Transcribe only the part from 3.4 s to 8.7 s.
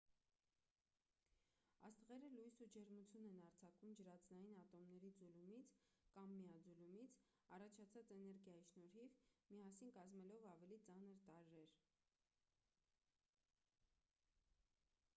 արձակում ջրածնային ատոմների ձուլումից կամ միաձուլումից առաջացած էներգիայի